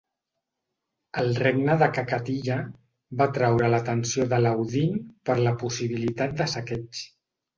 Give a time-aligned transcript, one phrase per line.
[1.23, 2.57] El regne de Kakatiya
[3.19, 4.97] va atraure l'atenció d'Alauddin
[5.31, 7.05] per la possibilitat de saqueig.